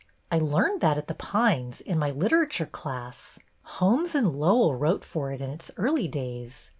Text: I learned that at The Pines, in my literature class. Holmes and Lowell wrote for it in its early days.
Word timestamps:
I 0.31 0.39
learned 0.39 0.81
that 0.81 0.97
at 0.97 1.07
The 1.07 1.13
Pines, 1.13 1.79
in 1.79 1.99
my 1.99 2.09
literature 2.09 2.65
class. 2.65 3.37
Holmes 3.77 4.15
and 4.15 4.35
Lowell 4.35 4.73
wrote 4.75 5.05
for 5.05 5.31
it 5.31 5.41
in 5.41 5.51
its 5.51 5.69
early 5.77 6.07
days. 6.07 6.69